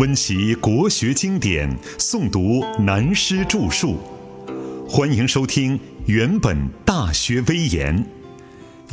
[0.00, 3.98] 温习国学经典，诵读南师著述。
[4.88, 6.56] 欢迎收听《原本
[6.86, 7.94] 大学威严》，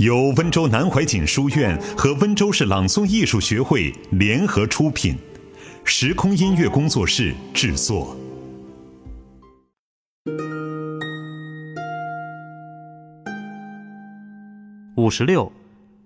[0.04, 5.16] 由温州南怀瑾书院和温州市朗诵艺术学会联合出品，
[5.86, 8.14] 时空音乐工作室制作。
[14.98, 15.50] 五十六，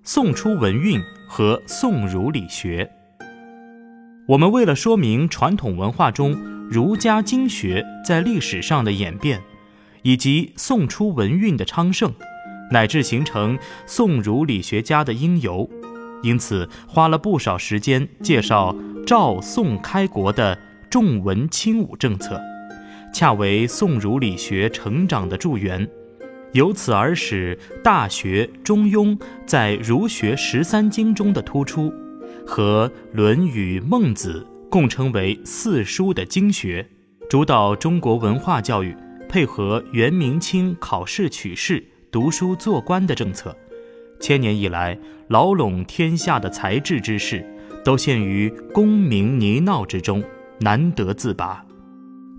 [0.03, 2.87] 宋初文运和宋儒理学。
[4.31, 6.31] 我们为了说明传统文化中
[6.69, 9.41] 儒家经学在历史上的演变，
[10.03, 12.13] 以及宋初文运的昌盛，
[12.71, 15.69] 乃至形成宋儒理学家的因由，
[16.23, 18.73] 因此花了不少时间介绍
[19.05, 20.57] 赵宋开国的
[20.89, 22.39] 重文轻武政策，
[23.13, 25.85] 恰为宋儒理学成长的助缘，
[26.53, 29.07] 由此而使《大学》《中庸》
[29.45, 31.93] 在儒学十三经中的突出。
[32.45, 36.87] 和《论语》《孟子》共称为四书的经学，
[37.29, 38.95] 主导中国文化教育，
[39.29, 43.55] 配合元明清考试取士、读书做官的政策，
[44.19, 47.45] 千年以来牢笼天下的才智之士，
[47.83, 50.23] 都陷于功名泥淖之中，
[50.59, 51.65] 难得自拔。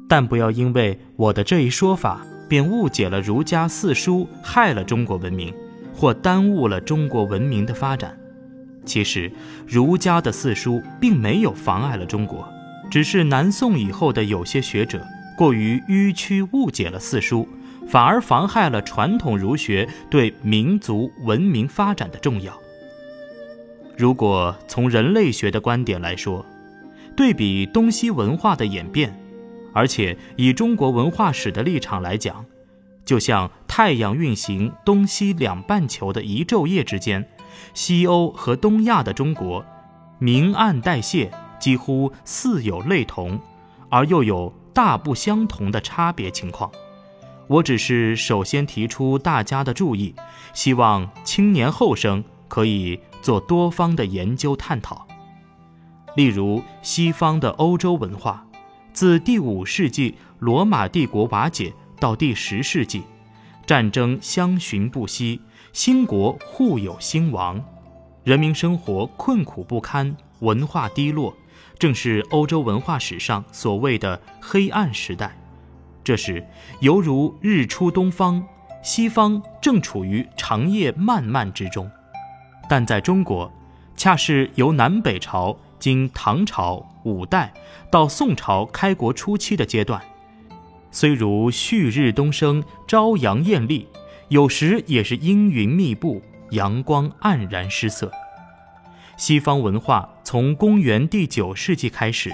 [0.08, 5.54] 但不要因为我的这一说法，便误解了儒家四书害了中国文明，
[5.94, 8.14] 或耽误了中国文明的发展。
[8.84, 9.30] 其实，
[9.66, 12.46] 儒家的四书并没有妨碍了中国，
[12.90, 17.48] 只是南宋以后的有些学者过于迂曲误解了四书，
[17.86, 22.52] 反而妨害了传统儒学对民族文明发展的重要。
[23.96, 26.44] 如果从人类学的观点来说，
[27.16, 29.16] 对比东西文化的演变，
[29.72, 32.44] 而且以中国文化史的立场来讲，
[33.04, 37.24] 就像太阳运行东西两半球的一昼夜之间。
[37.74, 39.64] 西欧和东亚的中国，
[40.18, 43.40] 明暗代谢几乎似有类同，
[43.88, 46.70] 而又有大不相同的差别情况。
[47.48, 50.14] 我只是首先提出大家的注意，
[50.54, 55.06] 希望青年后生可以做多方的研究探讨。
[56.14, 58.46] 例如，西方的欧洲文化，
[58.92, 63.02] 自第五世纪罗马帝国瓦解到第十世纪，
[63.66, 65.40] 战争相寻不息。
[65.72, 67.64] 兴国互有兴亡，
[68.24, 71.34] 人民生活困苦不堪，文化低落，
[71.78, 75.34] 正是欧洲文化史上所谓的黑暗时代。
[76.04, 76.46] 这时
[76.80, 78.44] 犹如日出东方，
[78.82, 81.90] 西方正处于长夜漫漫之中。
[82.68, 83.50] 但在中国，
[83.96, 87.50] 恰是由南北朝经唐朝、五代
[87.90, 90.02] 到宋朝开国初期的阶段，
[90.90, 93.88] 虽如旭日东升，朝阳艳丽。
[94.28, 98.10] 有时也是阴云密布，阳光黯然失色。
[99.16, 102.32] 西方文化从公元第九世纪开始，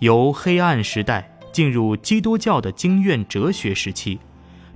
[0.00, 4.18] 由黑暗时代进入基督教的经院哲学时期，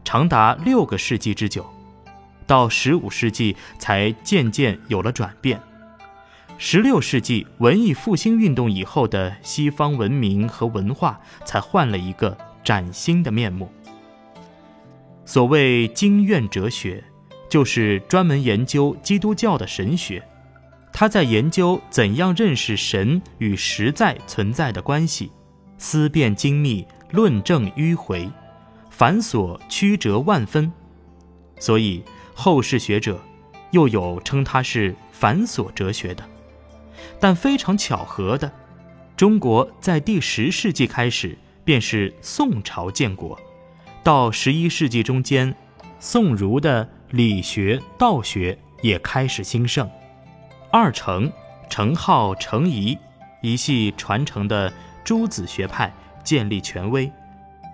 [0.04, 1.66] 长达六个世纪之久，
[2.47, 5.60] 到十五世纪才渐渐有了转变。
[6.56, 13.72] 十六世纪文艺复兴运动以后的西方文明和文化才换了一个崭新的面目。
[15.30, 17.04] 所谓经院哲学，
[17.48, 20.20] 就是专门研究基督教的神学。
[20.92, 25.30] 他在研究怎样认识神与实在存在的关系，
[25.78, 28.28] 思辨精密，论证迂回，
[28.91, 30.72] 繁琐曲折万分。
[31.60, 32.02] 所以
[32.34, 33.22] 后世学者
[33.70, 36.24] 又有称他是繁琐哲学的。
[37.20, 38.50] 但非常巧合的，
[39.16, 43.38] 中国在第十世纪开始便是宋朝建国。
[44.02, 45.54] 到十一世纪中间，
[45.98, 49.88] 宋儒的理学、道学也开始兴盛。
[50.70, 51.30] 二程
[51.68, 52.96] 程颢、程颐
[53.42, 54.72] 一系传承的
[55.04, 55.92] 诸子学派
[56.24, 57.10] 建立权威。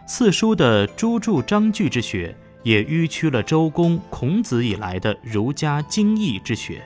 [0.06, 6.82] 四书的朱注章句之学也迂曲了周公、孔子以来的儒家经义之学，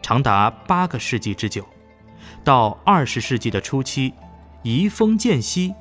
[0.00, 1.66] 长达八个世纪之久。
[2.44, 4.12] 到二十世纪的初期，
[4.62, 5.74] 移风渐息。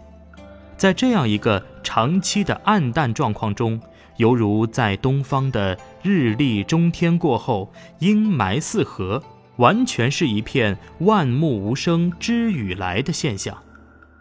[0.77, 3.81] 在这样一个长期的暗淡状况中，
[4.17, 9.23] 犹如在东方的日丽中天过后，阴霾四合，
[9.55, 13.57] 完全是一片万木无声知雨来的现象，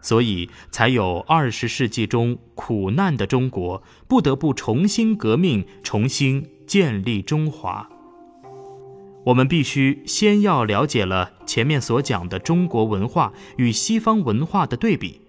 [0.01, 7.87] 所以才有二十世纪中苦难的中国不得不重新革命，重新建立中华。
[9.25, 15.21] 我们必须先要了解了前面所讲的中国文化与西方文化的对比。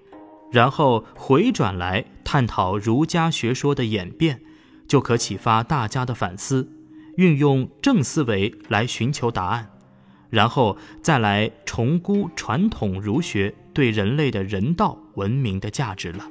[0.51, 4.41] 然后回转来探讨儒家学说的演变，
[4.87, 6.69] 就可启发大家的反思，
[7.17, 9.69] 运用正思维来寻求答案，
[10.29, 16.25] 然后再来重估传统儒学对人类的人道文明的价值了。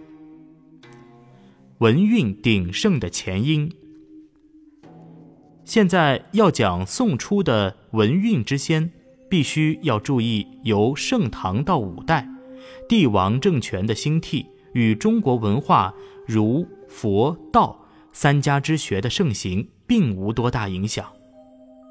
[1.78, 3.70] 文运鼎盛的前因。
[5.64, 8.90] 现在要讲宋初的文运之先，
[9.28, 12.26] 必须要注意由盛唐到五代，
[12.88, 15.92] 帝王政权的兴替与中国文化
[16.26, 21.06] 儒、佛、道三家之学的盛行并无多大影响，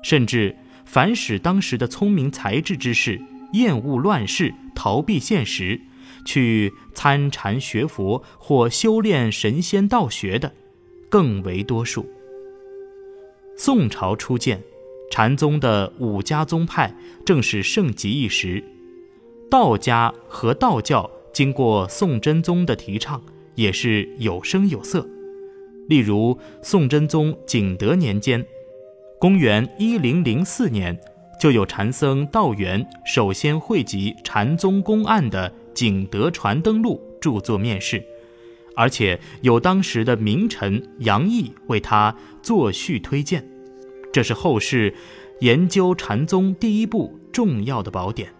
[0.04, 0.56] 甚至
[0.86, 3.22] 凡使当时的聪明才智之士
[3.54, 5.80] 厌恶乱世、逃避现实。
[6.24, 10.52] 去参禅学佛或修炼神仙道学的，
[11.08, 12.10] 更为多数。
[13.56, 14.60] 宋朝初建，
[15.12, 18.64] 禅宗的五家宗派正是盛极一时。
[19.50, 23.22] 道家和道教经过宋真宗的提倡，
[23.56, 25.08] 也是有声有色。
[25.88, 28.46] 例如，宋真宗景德年间，
[29.20, 31.00] 公元一零零四年，
[31.40, 35.52] 就有禅僧道元首先汇集禅宗公案的。
[35.78, 38.02] 《景德传灯录》著作面世，
[38.78, 43.46] 而且有当时的名臣杨毅为他作序推荐，
[44.14, 44.96] 这是后世
[45.42, 48.30] 研究禅宗第一部重要的宝典。《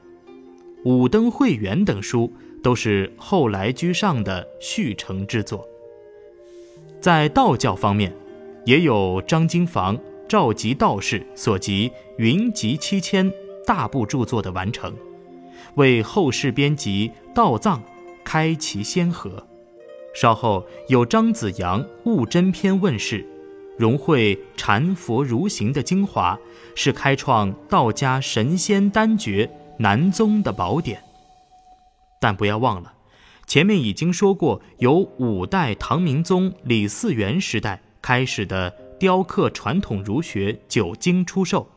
[0.86, 5.68] 五灯会元》等书都是后来居上的续成之作。
[7.02, 8.16] 在道教方面，
[8.66, 13.30] 也有张经房召集道士所集《云集七千》
[13.66, 14.94] 大部著作的完成。
[15.74, 17.80] 为后世编辑《道藏》，
[18.24, 19.44] 开其先河。
[20.14, 23.26] 稍后有张子阳《悟真篇》问世，
[23.76, 26.40] 融汇禅佛儒行的精华，
[26.76, 31.04] 是开创道家神仙丹诀南宗的宝典。
[32.20, 32.94] 但不要忘了，
[33.48, 38.70] 前面已经说过，由五代唐明宗李嗣源时代开始的
[39.00, 41.70] 雕刻传统儒学九经出售。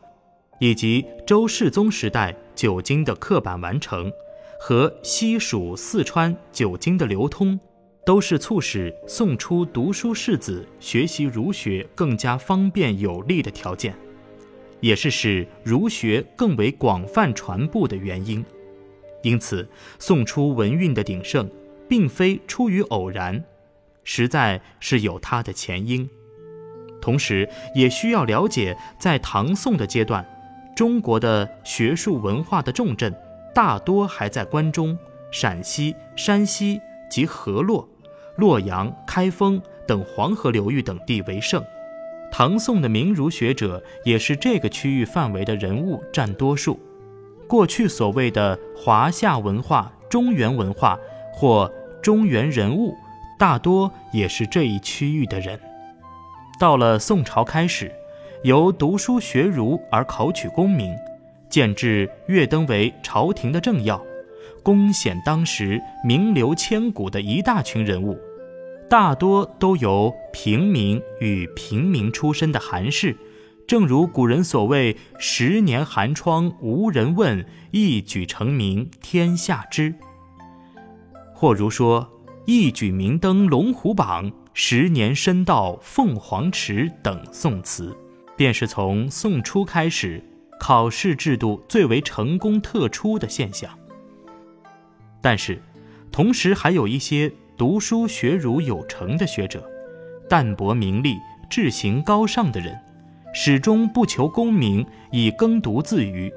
[0.61, 4.11] 以及周世宗时代九经的刻板完成，
[4.59, 7.57] 和西蜀、四川九经的流通，
[8.05, 13.95] 都是促使宋初读书士子学习儒学更加方便有利的条件，
[14.79, 18.43] 也是使儒学更为广泛传播的原因。
[19.21, 19.67] 因此，
[19.97, 21.49] 宋初文运的鼎盛，
[21.87, 23.43] 并非出于偶然，
[24.03, 26.09] 实在是有它的前因。
[27.01, 30.25] 同时，也需要了解在唐宋的阶段。
[30.75, 33.13] 中国的学术文化的重镇，
[33.53, 34.97] 大多还在关中、
[35.31, 36.79] 陕西、山西
[37.11, 37.85] 及河洛、
[38.37, 41.61] 洛阳、开封等黄河流域等地为盛。
[42.31, 46.79] 唐宋的名儒学者也是这个区域范围的人物占多数。
[47.47, 50.97] 过去所谓的华夏文化、中原文化
[51.33, 51.71] 或
[52.01, 52.93] 中原人物，
[53.37, 55.59] 大多也是这一区域的人。
[56.59, 57.91] 到了宋朝开始。
[58.43, 60.95] 由读书学儒而考取功名，
[61.49, 64.01] 渐至跃登为朝廷的政要，
[64.63, 68.17] 功显当时名流千古的一大群人物，
[68.89, 73.15] 大多都由平民与平民出身的寒士。
[73.67, 79.93] 正如古人所谓“十年寒窗无人问，一举成名天下知”，
[81.35, 82.09] 或如说
[82.47, 87.95] “一举名登龙虎榜，十年深到凤凰池”等宋词。
[88.35, 90.23] 便是从宋初开始，
[90.59, 93.69] 考试制度最为成功特出的现象。
[95.21, 95.61] 但是，
[96.11, 99.69] 同时还有一些读书学儒有成的学者，
[100.29, 101.17] 淡泊名利、
[101.49, 102.79] 志行高尚的人，
[103.33, 106.31] 始终不求功名，以耕读自娱，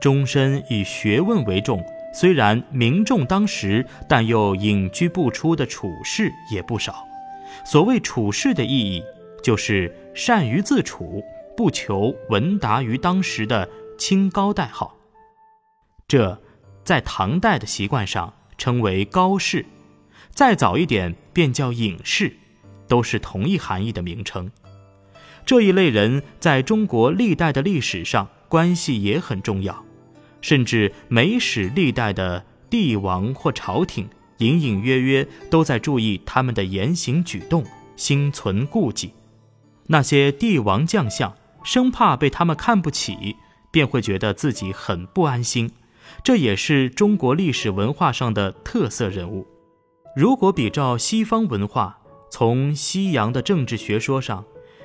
[0.00, 1.80] 终身以学问为重。
[2.12, 7.06] 虽然名重当时，但又隐居不出的处士也不少。
[7.64, 9.00] 所谓处士的意义，
[9.44, 11.22] 就是善于自处。
[11.56, 14.96] 不求闻达于当时的清高代号，
[16.08, 16.36] 这
[16.82, 19.64] 在唐代的习惯上称为高士，
[20.34, 22.36] 再早一点便叫隐士，
[22.88, 24.50] 都是同一含义的名称。
[25.46, 29.84] 这一类人在中国历代的历史上关系也很重要，
[30.40, 37.64] 甚至每史历代的帝王或朝廷隐隐约约都在注意他们的言行举动，
[37.96, 39.12] 心存顾忌。
[39.86, 41.34] 那些帝王将相。
[41.64, 43.36] 生怕被他们看不起，
[43.70, 45.72] 便会觉得自己很不安心。
[46.22, 49.46] 这也是中国历史文化上的特色人物。
[50.16, 51.98] 如果比照西方文化，
[52.30, 54.44] 从西洋的政治学说上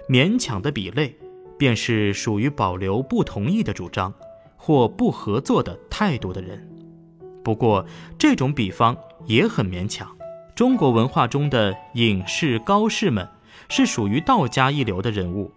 [0.09, 1.15] 勉强的比类，
[1.55, 4.11] 便是属于保留不同意的主张
[4.57, 6.67] 或不合作的态度的人。
[7.43, 7.85] 不过，
[8.17, 10.09] 这种比方也很勉强。
[10.55, 13.27] 中国文化中的隐士高士们，
[13.69, 15.51] 是属于道家一流的人物。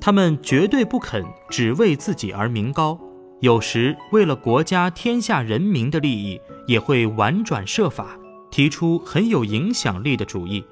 [0.00, 3.00] 他们绝对不肯只为自己而名高，
[3.40, 8.16] 有时为了国家天下人民的利益，也会婉转设法，
[8.50, 10.64] 提出很有影响力的主意，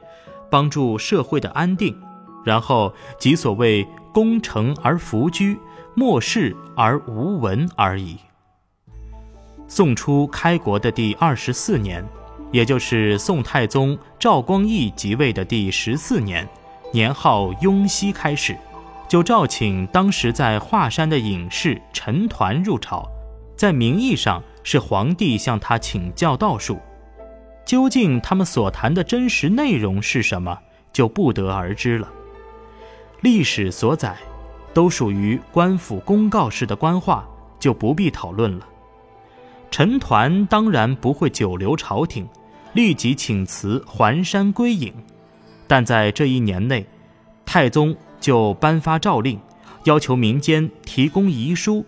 [0.50, 1.96] 帮助社会的安定。
[2.44, 5.58] 然后即所谓功成而弗居，
[5.94, 8.16] 末世而无闻而已。
[9.66, 12.04] 宋初开国的第二十四年，
[12.52, 16.48] 也就是宋太宗赵光义即位的第十四年，
[16.92, 18.56] 年号雍熙开始，
[19.08, 23.08] 就召请当时在华山的隐士陈抟入朝，
[23.56, 26.78] 在名义上是皇帝向他请教道术，
[27.66, 30.56] 究竟他们所谈的真实内容是什么，
[30.92, 32.08] 就不得而知了。
[33.22, 34.16] 历史所载，
[34.72, 38.66] 都属于官府公告式的官话，就不必讨论了。
[39.68, 42.26] 陈抟当然不会久留朝廷，
[42.72, 44.94] 立即请辞还山归隐。
[45.66, 46.86] 但在这一年内，
[47.44, 49.40] 太宗就颁发诏令，
[49.84, 51.84] 要求民间提供遗书。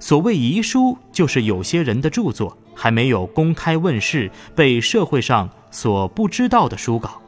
[0.00, 7.22] 所谓遗书，就是有些人的著作还没有公开问世，被社会上所不知道的书稿。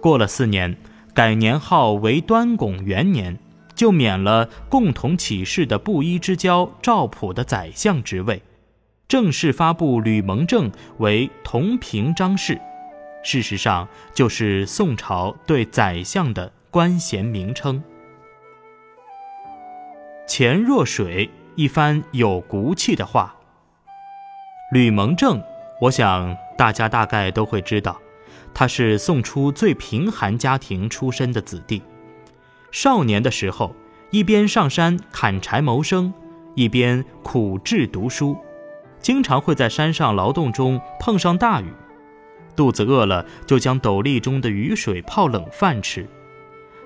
[0.00, 0.76] 过了四年。
[1.14, 3.38] 改年号为端拱元年，
[3.76, 8.42] 就免了共同起事的布衣之交赵普的宰相职位，
[9.06, 12.60] 正式发布吕蒙正为同平章事。
[13.22, 17.80] 事实上，就是宋朝对宰相的官衔名称。
[20.26, 23.36] 钱若水一番有骨气的话。
[24.72, 25.42] 吕蒙正，
[25.80, 28.00] 我想大家大概都会知道。
[28.54, 31.82] 他是宋初最贫寒家庭出身的子弟，
[32.70, 33.74] 少年的时候
[34.10, 36.12] 一边上山砍柴谋生，
[36.54, 38.36] 一边苦志读书，
[39.00, 41.66] 经常会在山上劳动中碰上大雨，
[42.56, 46.08] 肚子饿了就将斗笠中的雨水泡冷饭吃。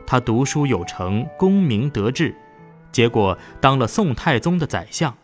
[0.07, 2.35] 他读书有成，功名得志，
[2.91, 5.15] 结果当了宋太宗的宰相。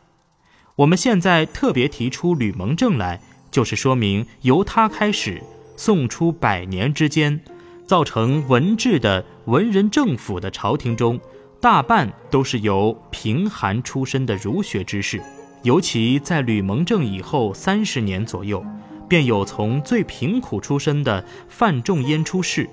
[0.77, 5.41] 我们现在特别提出吕蒙正来，就是说明由他开始。
[5.77, 7.41] 宋初百年之间，
[7.87, 11.21] 造成文治的文人政府的朝廷中，
[11.61, 15.23] 大半都是由贫寒出身的儒学之士。
[15.63, 18.65] 尤其在吕蒙正以后三十年左右，
[19.09, 22.69] 便有从最贫苦出身的范仲淹出世。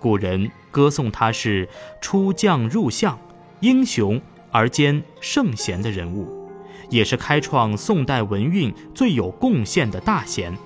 [0.00, 1.68] 古人歌颂他是
[2.00, 3.18] 出将入相，
[3.60, 4.20] 英雄
[4.50, 6.43] 而兼圣贤的人物，
[6.90, 10.56] 也是开创宋代文运最有贡献的大贤。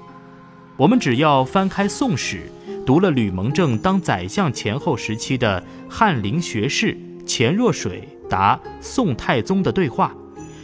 [0.77, 2.51] 我们只要翻开《宋史》，
[2.85, 6.97] 读了吕蒙正当宰相前后时期的翰林学士
[7.27, 10.15] 钱若水答宋太宗的对话，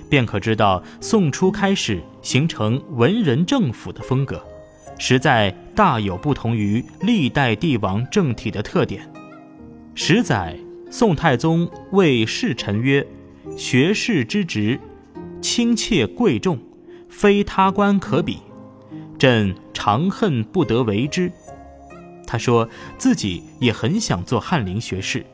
[0.08, 4.40] 便可知道宋初开始形成文人政府的风格，
[4.98, 9.10] 实在大有不同于历代帝王政体的特点。
[9.96, 10.56] 十载，
[10.90, 13.04] 宋太宗谓侍臣曰
[13.58, 14.78] ：“学士之职，
[15.44, 16.58] 亲切贵重，
[17.06, 18.38] 非他官可比。”
[19.18, 21.30] 朕长恨不得为之。
[22.26, 25.24] 他说自己也很想做翰林学士。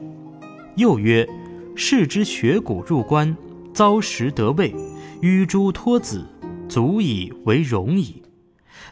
[0.74, 1.28] 又曰：
[1.76, 3.36] 士之学古入关，
[3.72, 4.74] 遭时得位，
[5.20, 6.26] 于诸托子，
[6.68, 8.20] 足以为荣矣。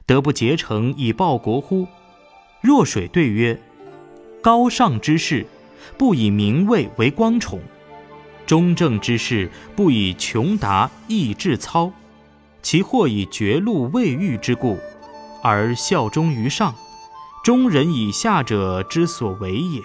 [0.06, 1.84] 得不竭诚以报国乎？
[2.62, 3.60] 若水对曰：
[4.40, 5.44] 高尚之士，
[5.98, 7.58] 不以名位为光宠；
[8.48, 11.92] 中正之士，不以穷达易志操。
[12.62, 14.78] 其或以绝路未遇之故，
[15.42, 16.74] 而效忠于上，
[17.44, 19.82] 中人以下者之所为也。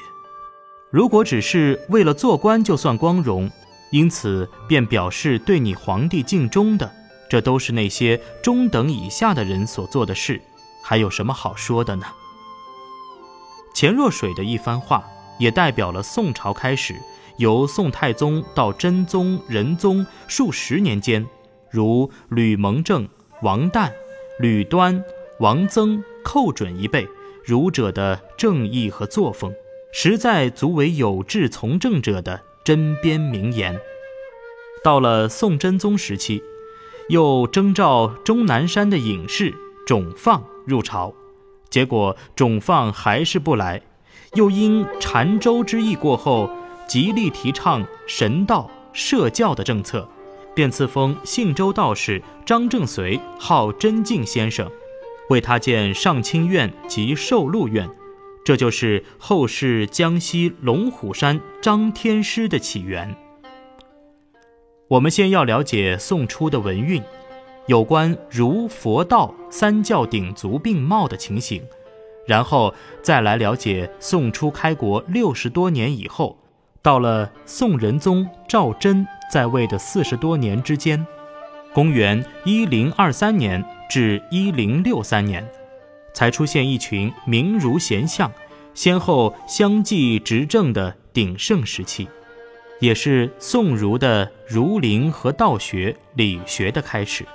[0.90, 3.52] 如果只是为了做官就算光荣，
[3.92, 6.90] 因此便表示对你皇帝尽忠的，
[7.30, 10.42] 这都是那些中等以下的人所做的事，
[10.82, 12.06] 还有什么好说的呢？
[13.76, 15.04] 钱若水的一番话，
[15.38, 16.96] 也代表了宋朝开始，
[17.38, 21.26] 由宋太宗到真宗、仁宗数十年间。
[21.70, 23.08] 如吕蒙正、
[23.42, 23.92] 王旦、
[24.40, 25.04] 吕端、
[25.40, 27.08] 王曾、寇准一辈
[27.44, 29.52] 儒者的正义和作风，
[29.92, 33.80] 实在足为有志从政者的针砭名言。
[34.84, 36.44] 到了宋真宗时期，
[37.10, 39.54] 又征召终南山的隐士
[39.88, 41.14] 种放入朝，
[41.70, 43.82] 结果种放还是不来，
[44.36, 46.50] 又因禅州之役过后，
[46.88, 50.08] 极力提倡神道社教的政策。
[50.56, 54.70] 便赐封信州道士张正随号真敬先生，
[55.32, 57.90] 为他建上清院及寿禄院，
[58.46, 63.16] 这就是后世江西龙虎山张天师的起源。
[64.90, 67.02] 我们先要了解宋初的文运，
[67.66, 71.64] 有关儒佛道三教鼎足并茂的情形，
[72.28, 72.72] 然后
[73.02, 76.38] 再来了解宋初开国六十多年以后。
[76.84, 81.08] 到了宋仁宗赵祯在位的四十多年之间，
[81.74, 85.48] 公元一零二三年至一零六三年，
[86.14, 88.30] 才出现一群名儒贤相，
[88.74, 92.06] 先后相继执政的鼎盛时期，
[92.82, 97.26] 也是宋儒的儒林和道学、理学的开始。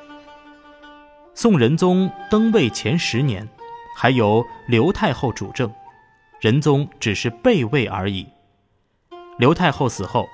[1.32, 3.48] 宋仁宗登位前十年，
[3.96, 5.72] 还由刘太后主政，
[6.38, 8.26] 仁宗只是备位而已。
[9.38, 10.28] 刘太后死后，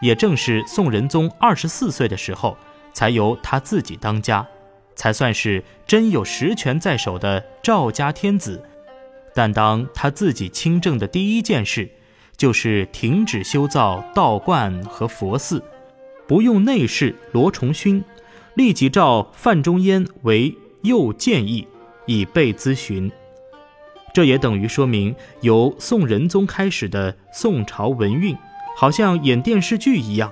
[0.00, 2.56] 也正是宋仁宗二十四岁的时候，
[2.92, 4.46] 才由他自己当家，
[4.94, 8.62] 才算是真有实权在手的赵家天子。
[9.34, 11.88] 但当他自己亲政的第一件事，
[12.36, 15.62] 就是停止修造道观和佛寺，
[16.26, 18.04] 不用内侍罗崇勋，
[18.54, 21.66] 立即召范仲淹为右谏议，
[22.06, 23.10] 以备咨询。
[24.12, 28.36] 这也等于说明，由宋仁宗开始的宋朝文运，
[28.76, 30.30] 好像演电视剧一样，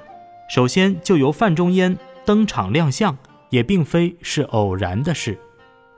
[0.51, 1.97] 首先就由范仲淹
[2.27, 3.17] 登场亮相，
[3.49, 5.39] 也并非是偶然的事。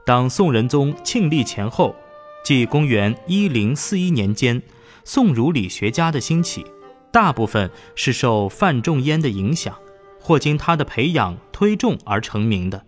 [0.07, 1.97] 当宋仁宗庆历前后，
[2.45, 4.62] 即公元一零四一年间，
[5.05, 6.65] 宋儒理学家的兴起，
[7.11, 9.77] 大部分是受范仲淹的影响，
[10.21, 12.85] 或经他的培养推重而成名的，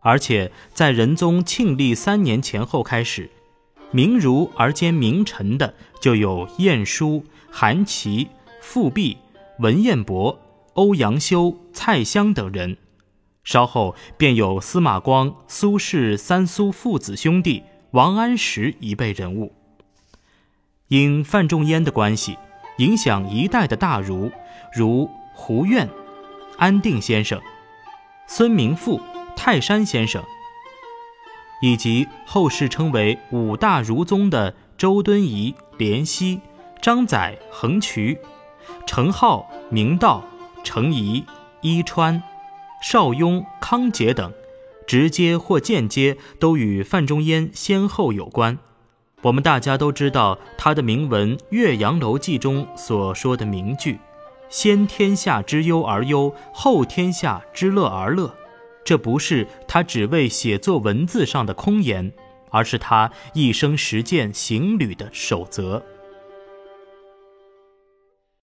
[0.00, 3.30] 而且在仁宗庆历三年前后开始。
[3.90, 8.28] 名儒而兼名臣的，就有晏殊、韩琦、
[8.60, 9.16] 富弼、
[9.58, 10.38] 文彦博、
[10.74, 12.76] 欧阳修、蔡襄等人。
[13.44, 17.62] 稍后便有司马光、苏轼三苏父子兄弟、
[17.92, 19.54] 王安石一辈人物。
[20.88, 22.36] 因范仲淹的关系，
[22.78, 24.30] 影响一代的大儒，
[24.74, 25.88] 如胡苑、
[26.58, 27.40] 安定先生、
[28.26, 29.00] 孙明富、
[29.36, 30.22] 泰山先生。
[31.66, 36.40] 以及后世称为五大儒宗的周敦颐、濂溪、
[36.80, 38.16] 张载、横渠、
[38.86, 40.22] 程颢、明道、
[40.62, 41.24] 程颐、
[41.62, 42.22] 伊川、
[42.80, 44.32] 邵雍、康节等，
[44.86, 48.56] 直接或间接都与范仲淹先后有关。
[49.22, 53.98] 我们大家都知道他的铭文《岳阳楼记》中所说的名句
[54.48, 58.32] ：“先天下之忧而忧，后天下之乐而乐。”
[58.86, 62.12] 这不是他只为写作文字上的空言，
[62.50, 65.84] 而是他一生实践行旅的守则。